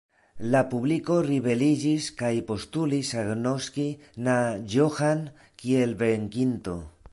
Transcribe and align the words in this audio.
La 0.53 0.59
publiko 0.69 1.17
ribeliĝis 1.25 2.07
kaj 2.21 2.31
postulis 2.47 3.13
agnoski 3.25 3.87
na 4.29 4.37
Johann 4.77 5.25
kiel 5.63 5.97
venkinto. 6.05 6.79